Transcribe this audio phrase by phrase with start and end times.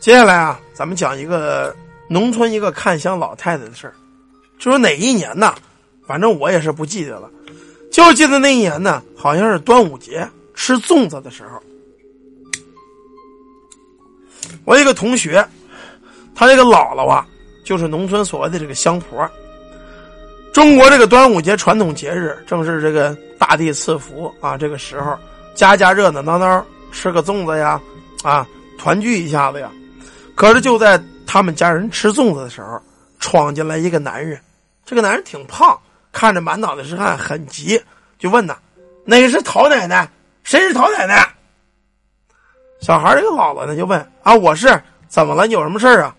[0.00, 1.76] 接下来啊，咱们讲一个
[2.08, 3.92] 农村一个看香老太太的事儿。
[4.58, 5.54] 就说哪一年呢？
[6.06, 7.30] 反正我也是不记得了，
[7.92, 11.62] 就记得那一年呢，好像是端午节吃粽子的时候。
[14.64, 15.46] 我一个同学，
[16.34, 17.26] 他这个姥姥啊，
[17.62, 19.30] 就是农村所谓的这个香婆。
[20.50, 25.14] 中国这个端午节传统节日，正是这个大地赐福啊，这个时候
[25.54, 27.78] 家家热热闹闹，吃个粽子呀，
[28.22, 28.48] 啊，
[28.78, 29.70] 团聚一下子呀。
[30.40, 32.80] 可是就在他们家人吃粽子的时候，
[33.18, 34.40] 闯进来一个男人。
[34.86, 35.78] 这个男人挺胖，
[36.12, 37.78] 看着满脑袋是汗，很急，
[38.18, 38.56] 就问呐
[39.04, 40.08] ：“哪个是陶奶奶？
[40.42, 41.28] 谁是陶奶奶？”
[42.80, 45.46] 小孩这个姥姥呢就问：“啊，我是，怎么了？
[45.46, 46.16] 你有什么事啊？”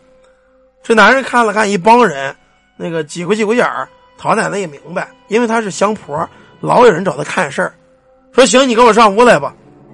[0.83, 2.35] 这男人看了看一帮人，
[2.77, 3.89] 那个挤过挤过眼儿。
[4.19, 6.29] 陶奶奶也明白，因为她是香婆，
[6.59, 7.73] 老有人找她看事儿。
[8.33, 9.51] 说：“行，你跟我上屋来吧。”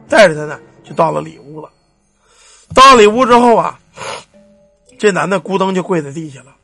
[0.10, 1.70] 带着他呢，就到了里屋了。
[2.76, 3.80] 到里屋之后啊，
[4.98, 6.56] 这男的咕噔就跪在地下了。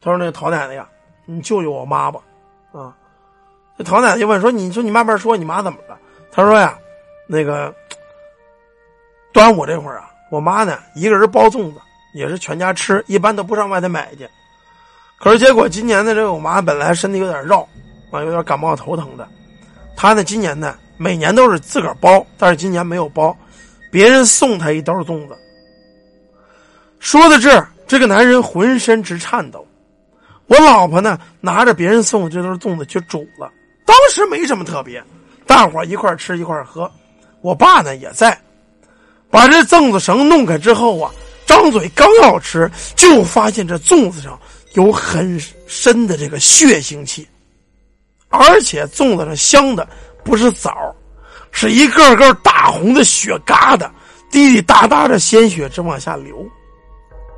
[0.00, 0.88] 他说：“那个陶奶奶呀，
[1.24, 2.20] 你救救我妈吧！”
[2.72, 2.94] 啊，
[3.78, 5.98] 这陶奶奶就问说：“你说你慢慢说，你妈怎么了？”
[6.30, 6.76] 他说：“呀，
[7.26, 7.74] 那个
[9.32, 11.80] 端午这会儿啊，我妈呢一个人包粽子，
[12.14, 14.28] 也是全家吃，一般都不上外头买去。”
[15.18, 17.60] 可是结果今年的这个我妈本来身体有点绕，
[18.10, 19.26] 啊，有点感冒头疼的。
[19.96, 23.34] 她呢今年呢每年都是自个儿包，但是今年没有包，
[23.90, 25.36] 别人送她一兜粽子。
[26.98, 29.66] 说到这儿，这个男人浑身直颤抖。
[30.46, 33.50] 我老婆呢拿着别人送的这兜粽子去煮了，
[33.84, 35.02] 当时没什么特别，
[35.46, 36.90] 大伙一块吃一块喝。
[37.40, 38.38] 我爸呢也在，
[39.30, 41.10] 把这粽子绳弄开之后啊，
[41.46, 44.38] 张嘴刚要吃，就发现这粽子上。
[44.74, 47.26] 有很深的这个血腥气，
[48.28, 49.88] 而且粽子上香的
[50.22, 50.70] 不是枣，
[51.50, 53.88] 是一个个大红的血疙瘩，
[54.30, 56.46] 滴滴答答的鲜血直往下流。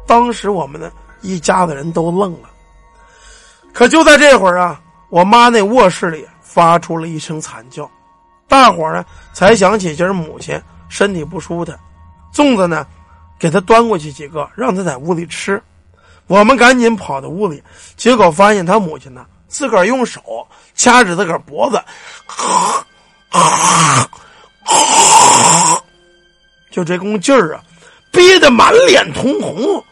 [0.09, 2.49] 当时我们呢一家子人都愣了。
[3.73, 7.89] 可就在这会儿啊，我妈那卧室里发出了一声惨叫，
[8.49, 11.79] 大伙呢才想起今儿母亲身体不舒坦，
[12.35, 12.85] 粽子呢
[13.39, 15.63] 给她端过去几个，让她在屋里吃。
[16.27, 17.63] 我们赶紧跑到屋里，
[17.97, 21.83] 结果发现他母亲呢，自个儿用手掐着自个儿脖子，
[26.71, 27.63] 就这股劲儿啊，
[28.11, 29.83] 憋得满脸通红，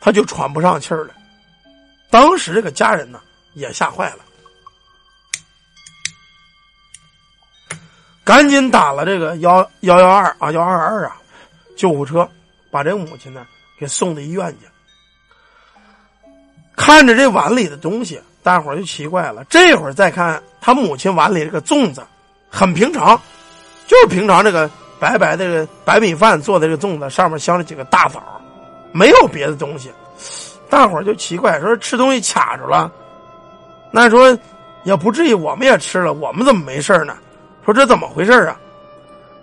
[0.00, 1.14] 他就喘不上气儿来。
[2.10, 3.20] 当时这个家人呢
[3.54, 4.18] 也吓坏了，
[8.24, 11.16] 赶紧打了这个幺幺幺二啊幺二二啊
[11.76, 12.28] 救护车，
[12.70, 13.46] 把这母亲呢
[13.78, 14.66] 给送到医院去。
[16.76, 19.44] 看着这碗里的东西，大伙儿就奇怪了。
[19.44, 22.02] 这会儿再看他母亲碗里这个粽子，
[22.50, 23.20] 很平常，
[23.86, 24.68] 就是平常这个
[24.98, 28.39] 白白的白米饭做的这个粽子，上面镶了几个大枣，
[28.92, 29.90] 没有别的东西。
[30.68, 32.90] 大伙儿就奇怪，说吃东西卡住了。
[33.90, 34.36] 那说
[34.84, 37.16] 也不至于，我们也吃了，我们怎么没事呢？
[37.64, 38.56] 说这怎么回事啊？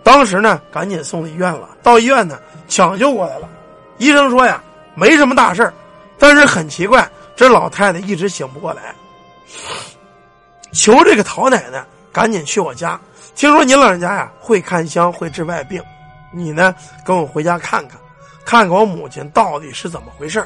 [0.02, 1.68] 当时呢，赶紧送到医院了。
[1.82, 3.48] 到医院呢，抢救过来了。
[3.98, 4.62] 医生说呀，
[4.94, 5.70] 没什么大事
[6.18, 7.08] 但是很奇怪。
[7.36, 8.94] 这老太太一直醒不过来，
[10.72, 12.98] 求这个陶奶奶赶紧去我家。
[13.36, 15.80] 听说您老人家呀会看香，会治外病，
[16.32, 17.96] 你呢跟我回家看看，
[18.48, 20.42] 看看我母亲到底是怎么回事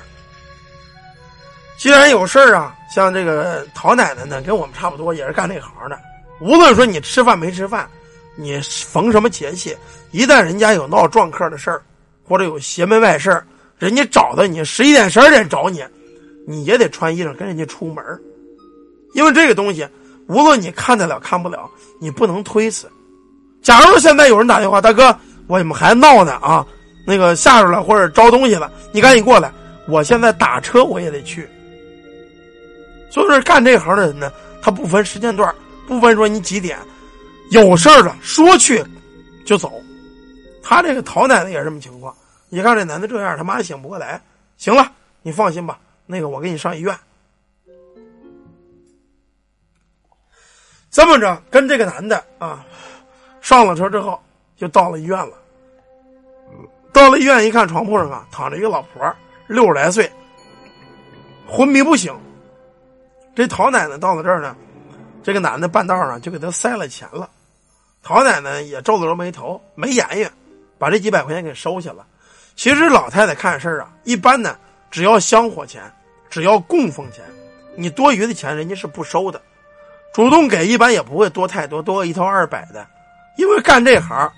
[1.79, 5.97] 既然有事儿啊，像这个陶奶奶呢，跟我们差不多，也是干这行的。
[6.41, 7.89] 无论说你吃饭没吃饭，
[8.35, 9.77] 你逢什么节气，
[10.11, 11.81] 一旦人家有闹撞客的事儿，
[12.27, 13.47] 或者有邪门外事儿
[13.79, 15.85] 人家找到你，十一点十二点找你。
[16.45, 18.05] 你也得穿衣裳跟人家出门
[19.15, 19.87] 因为这个东西，
[20.27, 21.71] 无论你看得了看不了，
[22.01, 22.91] 你不能推辞。
[23.63, 26.67] 假如现在有人打电话，大哥，我们还闹呢啊，
[27.05, 29.53] 那个下着了或者招东西了，你赶紧过来，
[29.87, 31.49] 我现在打车我也得去。
[33.11, 34.33] 所以说，干这行的人呢，
[34.63, 35.55] 他不分时间段，
[35.87, 36.79] 不分说你几点，
[37.51, 38.83] 有事儿了说去
[39.45, 39.73] 就走。
[40.63, 42.17] 他这个陶奶奶也是这么情况，
[42.49, 44.21] 你看这男的这样，他妈醒不过来。
[44.57, 44.91] 行了，
[45.23, 45.79] 你放心吧。
[46.07, 46.97] 那个，我给你上医院。
[50.91, 52.65] 这么着，跟这个男的啊，
[53.41, 54.23] 上了车之后，
[54.57, 55.33] 就到了医院了。
[56.93, 59.15] 到了医院一看，床铺上啊躺着一个老婆，
[59.47, 60.11] 六十来岁，
[61.49, 62.15] 昏迷不醒。
[63.35, 64.55] 这陶奶奶到了这儿呢，
[65.23, 67.29] 这个男的半道上就给他塞了钱了。
[68.03, 70.29] 陶奶奶也皱了皱眉头，没言语，
[70.79, 72.07] 把这几百块钱给收下了。
[72.55, 74.57] 其实老太太看事儿啊，一般呢。
[74.91, 75.91] 只要香火钱，
[76.29, 77.25] 只要供奉钱，
[77.75, 79.41] 你多余的钱人家是不收的，
[80.13, 82.87] 主动给一般也不会多太多，多一头二百的，
[83.39, 84.31] 因为干这行，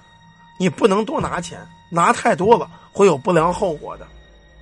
[0.61, 1.59] 你不能多拿钱，
[1.91, 4.07] 拿太多了会有不良后果的。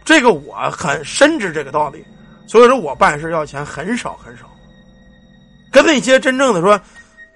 [0.04, 2.04] 这个我很深知这个道理，
[2.46, 4.50] 所以说我办事要钱很少很少，
[5.70, 6.78] 跟那些真正的说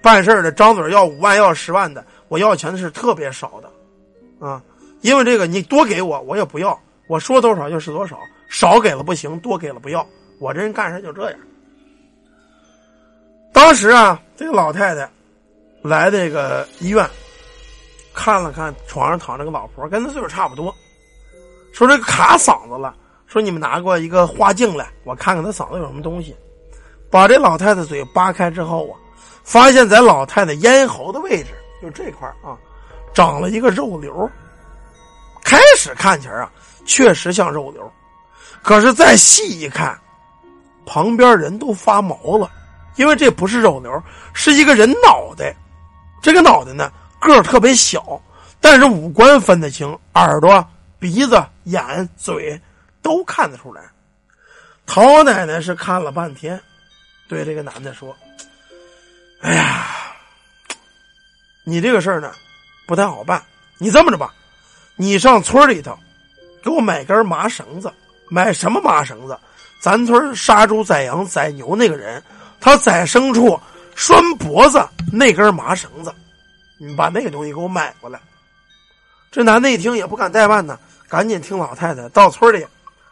[0.01, 4.61] 办事的张嘴要五万要十万的，我要钱的是特别少的，啊，
[5.01, 8.19] 因为这个你多给我我也不要，我说多少就是多少，
[8.49, 10.05] 少给了不行，多给了不要，
[10.39, 11.39] 我这人干事就这样。
[13.53, 15.09] 当时啊，这个老太太
[15.81, 17.09] 来这个医院，
[18.17, 20.73] 看了看床上躺着个老婆，跟她岁数差不多。
[21.71, 22.95] 说这个卡嗓子了，
[23.27, 26.35] 说你们拿过一个花镜来，我看看他嗓子有什么东西。
[27.11, 28.97] 把这老太太嘴扒开之后啊，
[29.43, 32.57] 发现在老太太咽喉的位置，就这块啊，
[33.13, 34.27] 长了一个肉瘤。
[35.43, 36.51] 开始看起来啊，
[36.83, 37.89] 确实像肉瘤，
[38.63, 39.97] 可是再细一看，
[40.85, 42.49] 旁边人都发毛了，
[42.95, 44.03] 因为这不是肉瘤，
[44.33, 45.55] 是一个人脑袋。
[46.19, 46.91] 这个脑袋呢，
[47.27, 48.19] 个特别小，
[48.59, 50.65] 但是五官分得清，耳朵。
[50.99, 52.59] 鼻子、眼、嘴
[53.03, 53.83] 都看得出来。
[54.87, 56.59] 陶奶奶是看了半天，
[57.29, 58.15] 对这个男的说
[59.41, 59.85] ：“哎呀，
[61.63, 62.31] 你这个事儿呢，
[62.87, 63.43] 不太好办。
[63.77, 64.33] 你这么着吧，
[64.95, 65.95] 你上村里头
[66.63, 67.93] 给我买根麻绳子。
[68.27, 69.37] 买什么麻绳子？
[69.79, 72.23] 咱村杀猪宰羊宰牛那个人，
[72.59, 73.59] 他宰牲畜
[73.95, 74.83] 拴脖子
[75.13, 76.11] 那根麻绳子，
[76.77, 78.19] 你把那个东西给我买过来。”
[79.31, 80.79] 这男的一听也不敢怠慢呢，
[81.09, 82.65] 赶紧听老太太到村里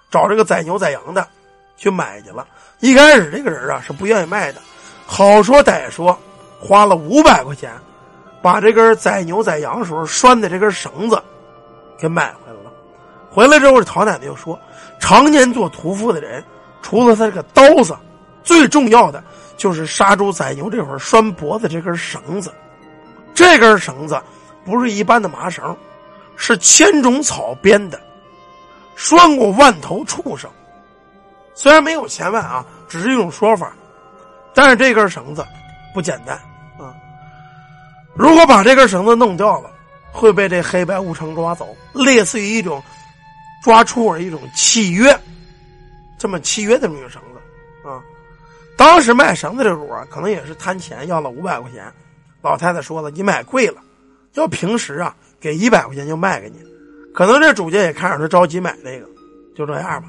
[0.09, 1.27] 找这个宰牛宰羊的
[1.75, 2.47] 去买去了。
[2.79, 4.61] 一开始这个人啊是不愿意卖的，
[5.05, 6.17] 好说歹说，
[6.59, 7.71] 花了五百块钱
[8.41, 11.21] 把这根宰牛宰羊时候拴的这根绳子
[11.97, 12.71] 给买回来了。
[13.29, 14.57] 回来之后，这陶奶奶又说，
[14.99, 16.43] 常年做屠夫的人，
[16.81, 17.95] 除了他这个刀子，
[18.43, 19.21] 最重要的
[19.57, 22.51] 就是杀猪宰牛这会儿拴脖子这根绳子。
[23.35, 24.19] 这根绳子
[24.63, 25.75] 不是一般的麻绳。
[26.37, 27.97] 是千种草编的，
[28.97, 30.51] 拴过万头畜生。
[31.53, 33.71] 虽然没有千万啊，只是一种说法。
[34.53, 35.45] 但是这根绳子
[35.93, 36.35] 不简单
[36.77, 36.91] 啊！
[38.15, 39.71] 如果把这根绳子弄掉了，
[40.11, 42.83] 会被这黑白无常抓走，类似于一种
[43.63, 45.17] 抓畜儿一种契约，
[46.17, 48.03] 这么契约的这么一个绳子啊。
[48.75, 51.89] 当时卖绳子这主啊，可能也是贪钱，要了五百块钱。
[52.45, 53.81] 老太太说了：“你买贵了，
[54.35, 56.55] 要平时啊。”给一百块钱就卖给你，
[57.13, 59.05] 可能这主家也看着他着急买这个，
[59.55, 60.07] 就这样吧。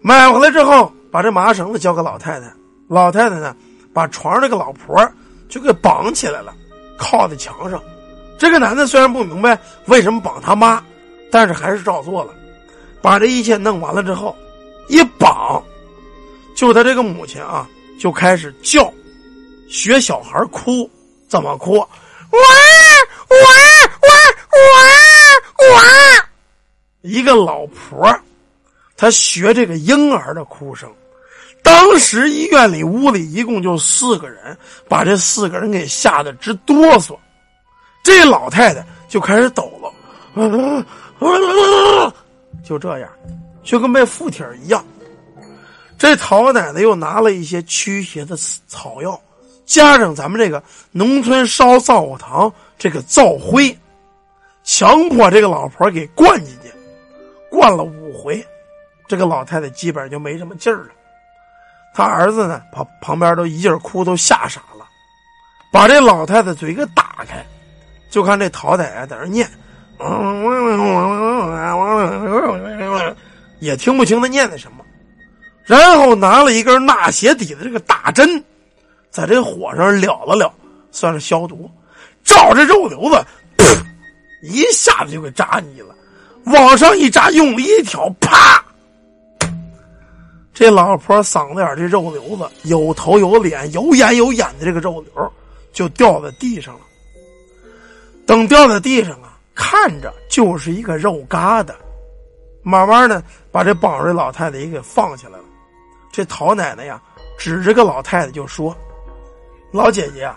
[0.00, 2.52] 买回来之后，把这麻绳子交给老太太，
[2.88, 3.54] 老太太呢，
[3.92, 5.08] 把床上这个老婆
[5.48, 6.52] 就给绑起来了，
[6.98, 7.80] 靠在墙上。
[8.38, 10.82] 这个男的虽然不明白为什么绑他妈，
[11.30, 12.34] 但是还是照做了。
[13.00, 14.34] 把这一切弄完了之后，
[14.88, 15.62] 一绑，
[16.56, 17.68] 就他这个母亲啊，
[18.00, 18.92] 就开始叫，
[19.68, 20.90] 学小孩哭，
[21.34, 21.72] 怎么哭？
[21.78, 21.88] 哇
[22.30, 23.36] 哇！
[23.98, 24.70] 哇
[25.74, 25.82] 哇！
[27.00, 28.16] 一个老婆，
[28.96, 30.88] 她学这个婴儿的哭声。
[31.60, 34.56] 当时医院里屋里一共就四个人，
[34.88, 37.18] 把这四个人给吓得直哆嗦。
[38.04, 39.92] 这老太太就开始抖了，
[42.64, 43.10] 就这样，
[43.64, 44.84] 就跟被附体一样。
[45.98, 48.36] 这陶奶奶又拿了一些驱邪的
[48.68, 49.20] 草药，
[49.64, 50.62] 加上咱们这个
[50.92, 53.76] 农村烧灶火堂这个灶灰。
[54.66, 56.72] 强迫这个老婆给灌进去，
[57.50, 58.42] 灌了五回，
[59.06, 60.88] 这个老太太基本就没什么劲儿了。
[61.94, 64.86] 他儿子呢，旁旁边都一劲儿哭，都吓傻了。
[65.70, 67.44] 把这老太太嘴给打开，
[68.10, 69.46] 就看这陶奶奶在那念，
[73.58, 74.82] 也听不清他念的什么。
[75.64, 78.42] 然后拿了一根纳鞋底的这个大针，
[79.14, 80.50] 在这火上燎了燎，
[80.90, 81.70] 算是消毒。
[82.24, 83.24] 照着肉瘤子。
[84.42, 85.94] 一下子就给扎进去了，
[86.46, 88.62] 往上一扎，用力一挑，啪！
[90.52, 95.32] 这老婆嗓子眼这肉瘤子，有头有脸、有眼有眼的这个肉瘤，
[95.72, 96.80] 就掉在地上了。
[98.26, 101.72] 等掉在地上啊，看着就是一个肉疙瘩。
[102.62, 105.44] 慢慢的把这绑着老太太也给放下来了。
[106.12, 107.00] 这陶奶奶呀，
[107.38, 108.76] 指着个老太太就说
[109.74, 110.30] ：“老姐姐，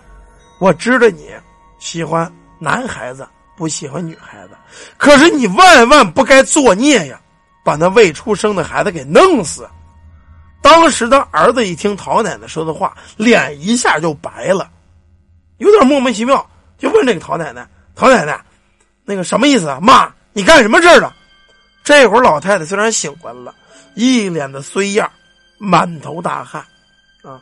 [0.60, 1.29] 我知道你
[1.77, 2.29] 喜欢
[2.60, 3.25] 男孩子。”
[3.58, 4.51] 不喜欢女孩子，
[4.98, 7.20] 可是你万万不该作孽呀，
[7.65, 9.67] 把那未出生的孩子给弄死。
[10.62, 14.70] 当时的儿子一听陶奶奶说的话，脸一下就白了，
[15.58, 18.39] 有点莫名其妙，就问这个陶奶奶：“陶奶奶，
[19.06, 19.79] 那个什么意思啊？
[19.82, 21.12] 妈，你干什么事儿了？”
[21.84, 23.56] 这会儿老太太虽然醒过来了，
[23.96, 25.12] 一脸的衰样，
[25.58, 26.63] 满头大汗，
[27.24, 27.41] 啊，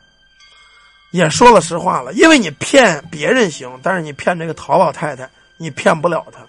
[1.15, 5.29] 也说了实话了，因为你骗别人行，但是你骗这个陶老太太。
[5.57, 6.39] 你骗不了她，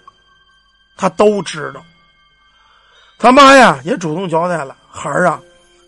[0.97, 1.81] 她都知道。
[3.17, 5.39] 他妈呀也主动交代了：“孩儿啊，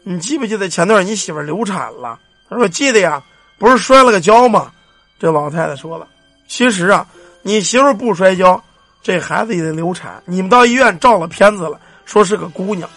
[0.04, 2.18] 你记不记得前段你媳妇流产了？”
[2.50, 3.22] 他说：“记得呀，
[3.58, 4.72] 不是摔了个跤吗？”
[5.20, 6.08] 这老太太说了
[6.48, 7.06] ：“其实啊，
[7.42, 8.64] 你媳妇不摔跤，
[9.04, 10.24] 这孩子也得流产。
[10.26, 12.90] 你们到医院照了片子了，说是个姑娘。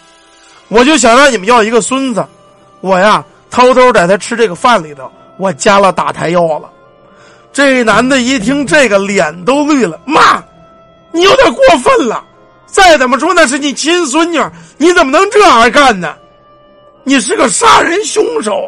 [0.69, 2.25] 我就想让你们要一个孙子，
[2.79, 6.69] 我呀偷偷在他吃这个饭里头，我加了打胎药了。”
[7.53, 9.99] 这男的一听这个，脸都绿了。
[10.05, 10.43] 妈，
[11.11, 12.23] 你有点过分了。
[12.65, 14.39] 再怎么说那是你亲孙女，
[14.77, 16.15] 你怎么能这样干呢？
[17.03, 18.67] 你是个杀人凶手！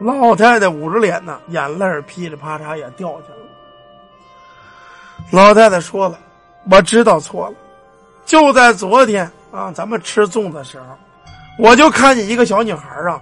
[0.00, 3.44] 老太太捂着脸呢，眼泪噼里啪嚓也掉下来了。
[5.30, 6.18] 老太太说了
[6.68, 7.54] ：“我知道错了，
[8.26, 10.86] 就在昨天啊，咱们吃粽子的时候，
[11.56, 13.20] 我就看见一个小女孩啊，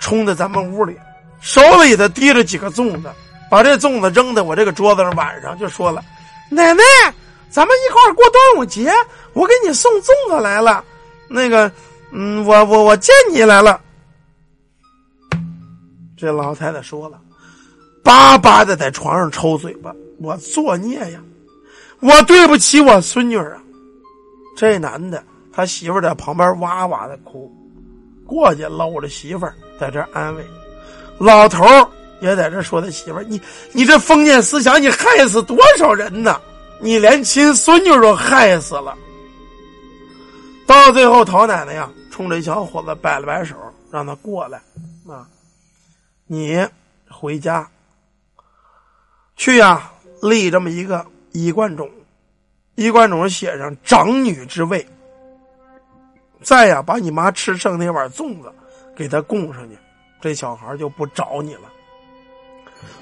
[0.00, 0.98] 冲在咱们屋里，
[1.40, 3.10] 手里头提着几个粽子。”
[3.48, 6.04] 把这粽子扔在我这个桌子上，晚上就说了
[6.50, 6.82] ：“奶奶，
[7.48, 8.90] 咱们一块过端午节，
[9.34, 10.84] 我给你送粽子来了。
[11.28, 11.70] 那个，
[12.10, 13.80] 嗯，我我我见你来了。”
[16.18, 17.20] 这老太太说了，
[18.02, 21.20] 巴巴的在床上抽嘴巴：“我作孽呀，
[22.00, 23.62] 我对不起我孙女啊！”
[24.58, 27.48] 这男的他媳妇在旁边哇哇的哭，
[28.26, 29.46] 过去搂着媳妇
[29.78, 30.44] 在这安慰，
[31.18, 31.64] 老头
[32.20, 33.40] 也在这说他媳妇儿，你
[33.72, 36.40] 你这封建思想，你害死多少人呢？
[36.80, 38.96] 你连亲孙女都害死了。
[40.66, 43.54] 到最后，陶奶奶呀，冲这小伙子摆了摆手，
[43.90, 44.60] 让他过来
[45.08, 45.26] 啊，
[46.26, 46.66] 你
[47.08, 47.66] 回家
[49.36, 51.88] 去呀，立这么一个衣冠冢，
[52.74, 54.86] 衣冠冢写上长女之位。
[56.42, 58.52] 再呀，把你妈吃剩那碗粽子
[58.94, 59.78] 给他供上去，
[60.26, 61.70] 这小孩就不找你了。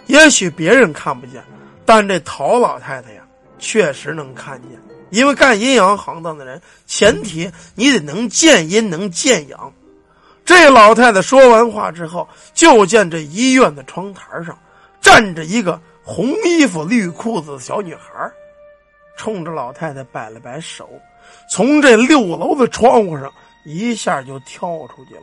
[0.05, 1.43] 也许别人看不见，
[1.87, 3.27] 但这陶老太太呀，
[3.59, 4.79] 确实能看见。
[5.09, 9.73] 因为干阴阳行当的人，前提你得能见阴，能见阳。
[10.45, 14.59] 这老太太说完话之后，就见这医院的窗台上
[15.01, 18.31] 站着一个红衣服、绿裤子的小女孩，
[19.17, 20.91] 冲着老太太摆了摆手，
[21.51, 23.33] 从这六楼的窗户上
[23.65, 25.23] 一下就跳出去了。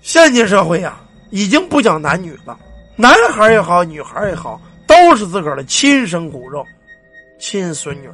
[0.00, 1.00] 现今社会呀。
[1.30, 2.58] 已经不讲男女了，
[2.96, 6.64] 男孩也好，女孩也好，都是自个儿的亲生骨肉，
[7.38, 8.08] 亲孙女。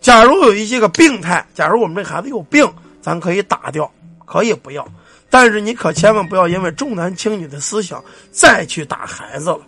[0.00, 2.68] 假如有一些个病态，假如我们这孩子有病，
[3.00, 3.88] 咱可以打掉，
[4.24, 4.84] 可以不要，
[5.30, 9.60] 但是你可千万不要因为重男轻女的思想再去打孩子了，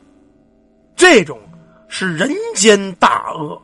[0.96, 1.38] 这种
[1.86, 3.56] 是人间大恶。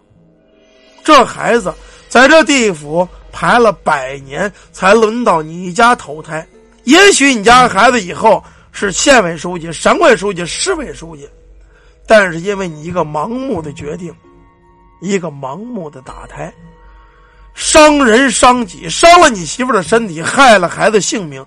[1.03, 1.75] 这孩子
[2.09, 6.47] 在这地府排了百年，才轮到你家投胎，
[6.85, 8.43] 也许你家孩子以后。
[8.77, 11.29] 是县委书记、省委书记、市委书记，
[12.09, 14.13] 但是因为你一个盲目的决定，
[15.01, 16.53] 一个盲目的打胎，
[17.55, 21.47] 伤人伤己，伤了你媳妇的身体，害了孩子性命，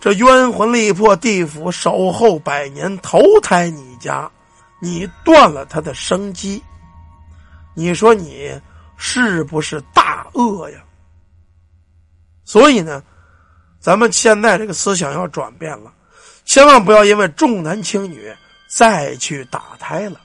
[0.00, 4.30] 这冤魂力魄地府守候百年，投胎你家，
[4.80, 6.62] 你断了他的生机，
[7.74, 8.50] 你说你
[8.96, 10.78] 是不是大恶呀？
[12.46, 13.02] 所以呢，
[13.82, 15.92] 咱们现在这个思想要转变了。
[16.44, 18.32] 千万不要因为重男轻女
[18.68, 20.20] 再去打胎了，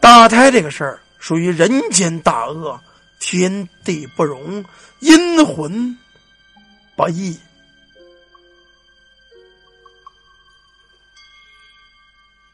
[0.00, 2.80] 打胎这个事儿属于人间大恶，
[3.18, 4.64] 天地不容，
[5.00, 5.96] 阴魂
[6.96, 7.38] 不义。